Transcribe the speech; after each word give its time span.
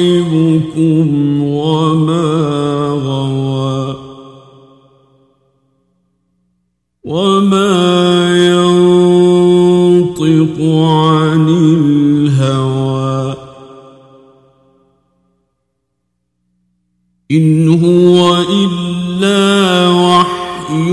إن 17.32 17.70
هو 17.70 18.38
إلا 18.38 19.88
وحي 19.90 20.90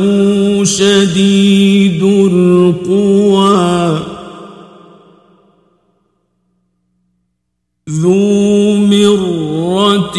شديد 0.64 2.04
القوى. 2.04 4.00
ذو 7.90 8.76
مرة 8.76 10.18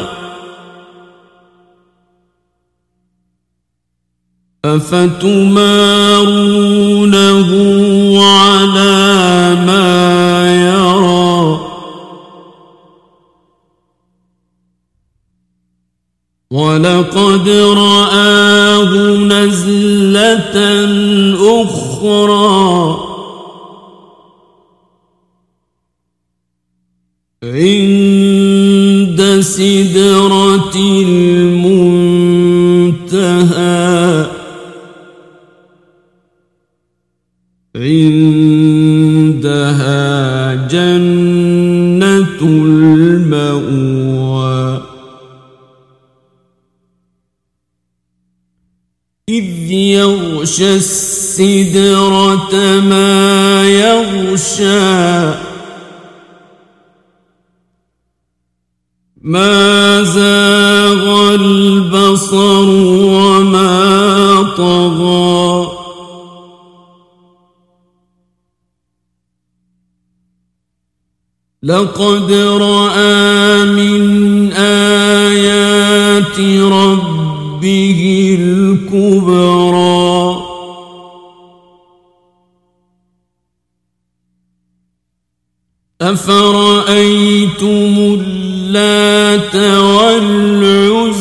أفتمارونه 4.65 5.69
ولقد 16.51 17.49
رآه 17.49 19.17
نزلة 19.17 20.55
أخرى. 21.61 22.99
عند 27.43 29.39
سدرة 29.41 30.75
المنتهى. 30.75 31.69
عندها 37.75 38.29
جنة 40.67 41.08
إذ 49.29 49.71
يغشى 49.71 50.75
السدرة 50.75 52.55
ما 52.79 53.63
يغشى 53.69 55.33
ما 59.21 60.03
زاغ 60.03 61.35
البصر 61.35 62.69
وما 63.05 64.41
طغى 64.57 65.69
لقد 71.63 72.31
رأى 72.31 73.65
من 73.65 74.51
آيات 74.53 76.39
ربه 76.71 77.18
الكبرى. 78.35 79.49
أفرأيتم 86.01 87.67
اللات 88.21 89.55
والعزى؟ 89.55 91.19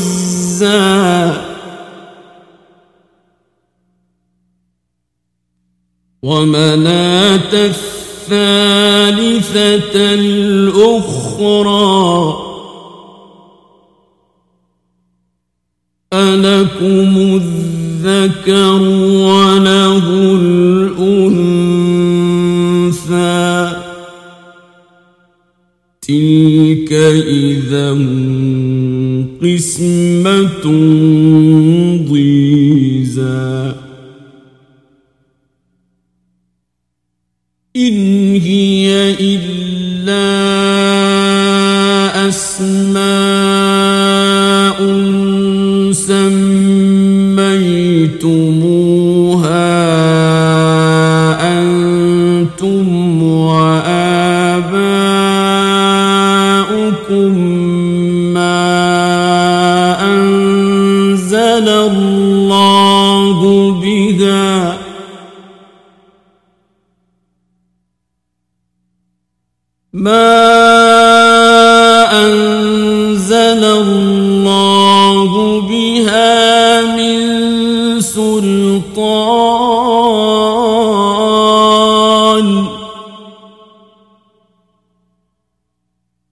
ومناة 6.23 7.53
الثالثة 7.53 8.85
الأخرى؟ 10.15 11.29
ألكم 16.19 17.41
الذكر 17.43 18.83
وله 19.27 20.07
الأنثى. 20.41 21.29
تلك 26.03 26.93
إذا 27.27 27.91
قسمة 29.43 30.65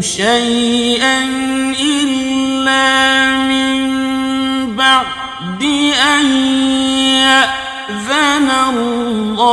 شيئا 0.00 1.24
إلا 1.80 2.86
من 3.36 3.76
بعد 4.76 5.62
أن 6.18 6.26
يأذن 7.26 8.50
الله. 8.68 9.48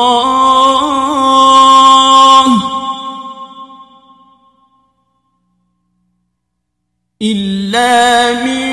إلا 7.21 8.33
من 8.45 8.67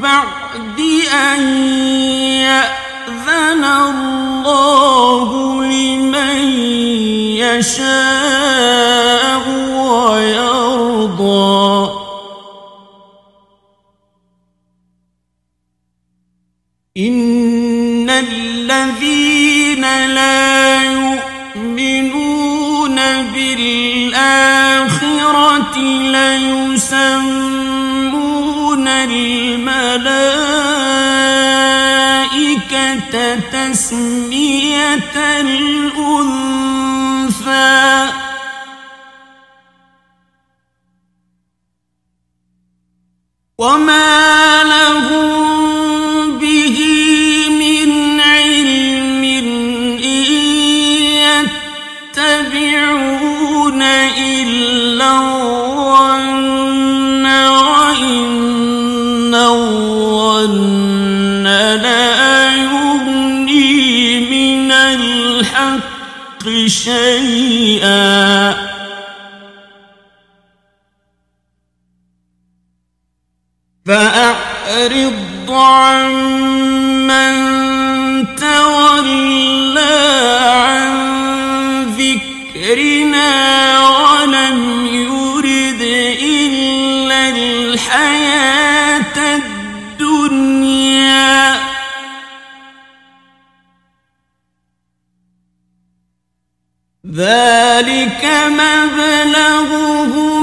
بعد 0.00 0.78
أن 1.12 1.40
يأذن 2.46 3.64
الله. 3.64 4.27
لمن 5.62 6.38
يشاء 7.38 9.44
ويرضى. 10.10 11.90
إن 16.98 18.10
الذين 18.10 19.84
لا 20.06 20.82
يؤمنون 20.82 22.96
بالآخرة 23.34 24.58
ليسمون 26.14 27.68
الملائكة 28.88 29.68
الأنثى. 35.46 36.48
وما 43.58 44.62
لهم 44.64 45.17
شيئا. 66.88 68.54
فأعرض 73.86 75.50
عن 75.50 76.12
ذلك 97.18 98.22
مبلغهم 98.46 100.37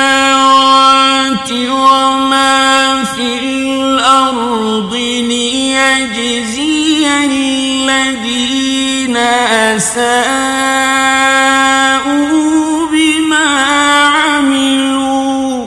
وما 1.52 3.04
في 3.04 3.38
الأرض 3.40 4.94
ليجزي 5.28 7.06
الذين 7.24 9.16
أساءوا 9.76 10.14
بما 12.92 13.46
عملوا 14.06 15.66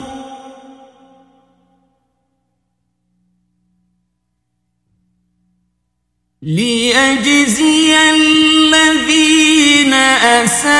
ليجزي 6.42 7.96
الذين 8.10 9.57
أساءوا 10.44 10.78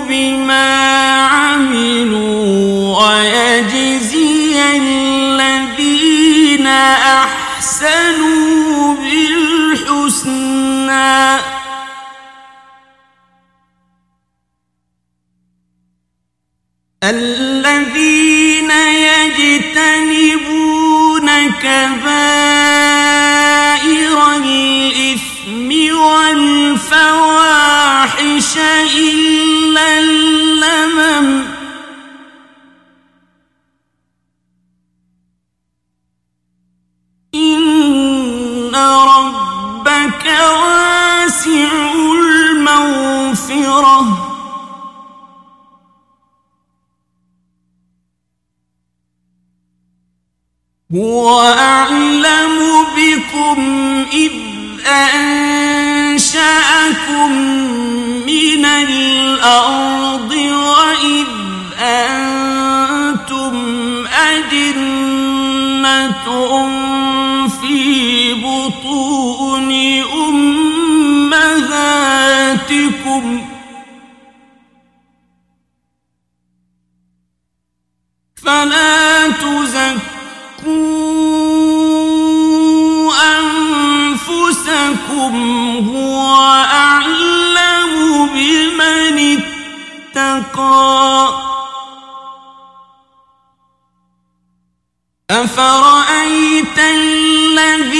بما 0.00 0.68
عملوا 1.26 2.98
ويجزي 3.06 4.56
الذين 4.76 6.66
أحسنوا 7.26 8.94
بالحسنى. 8.94 10.40
الذين 17.04 17.39
ربك 39.04 40.24
واسع 40.26 41.70
المغفرة. 42.50 44.00
هو 50.94 51.40
أعلم 51.40 52.58
بكم 52.96 53.58
إذ 54.12 54.32
أنشأكم 54.86 56.40
من 58.26 58.64
الأرض 58.64 60.32
وإذ 60.32 61.26
أنتم 61.80 63.54
أجنة 64.06 65.20
أفرأيت 95.60 96.78
الذي 96.78 97.99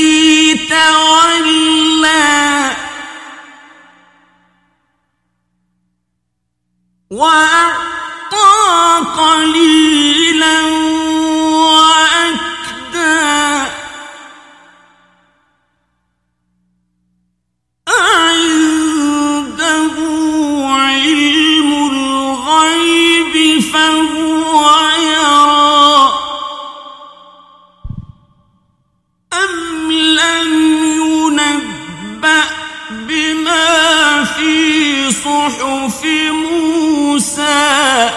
في 34.40 35.10
صحف 35.10 36.04
موسى. 36.30 38.10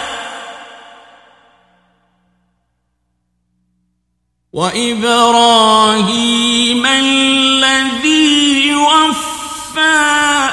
وإبراهيم 4.53 6.85
الذي 6.85 8.75
وفى. 8.75 10.49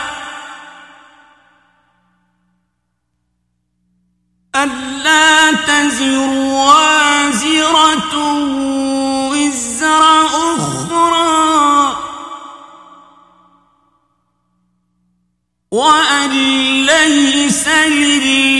ألا 4.56 5.52
تزر 5.52 6.89
وأن 15.72 16.30
ليس 16.86 17.68
لله 17.68 18.59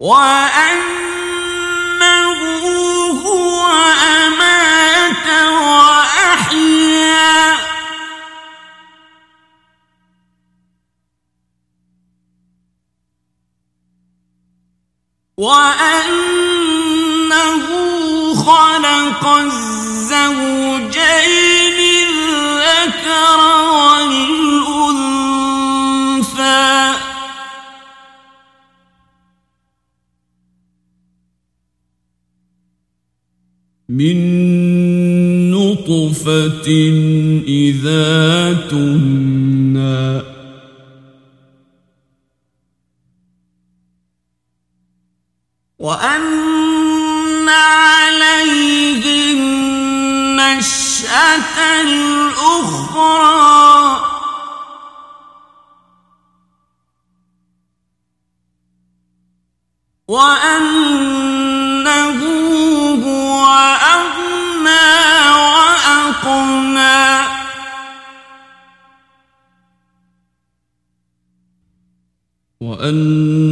وأنه 0.00 0.80
هو 3.24 3.66
أمات 4.26 5.26
وأحيا. 5.52 7.30
وأنه 15.36 17.66
خلق 18.34 19.26
الزوجين 19.26 21.39
من 33.90 35.50
نطفة 35.50 36.68
إذا 37.48 38.52
تمنى. 38.70 40.22
وأن 45.78 47.48
عليه 47.48 49.32
النشأة 49.32 50.70
الأخرى. 51.82 53.50
وأن 60.08 61.29
أن 72.88 73.49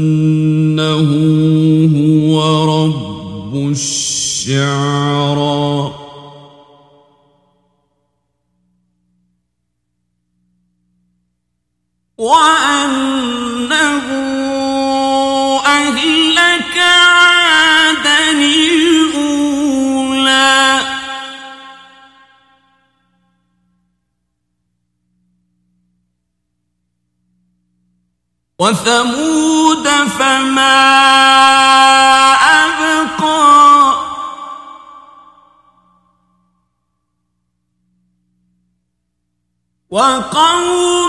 وثمود 28.58 29.88
فما 30.18 30.78
أبقى. 32.34 33.94
وقوم 39.90 41.07